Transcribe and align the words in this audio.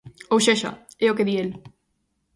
Ou 0.33 0.39
sexa, 0.47 0.71
é 1.05 1.07
o 1.09 1.15
que 1.17 1.27
di 1.27 1.35
el. 1.43 1.49